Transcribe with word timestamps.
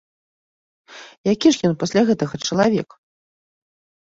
Які 1.33 1.47
ж 1.57 1.71
ён 1.71 1.75
пасля 1.83 2.01
гэтага 2.09 2.35
чалавек? 2.49 2.89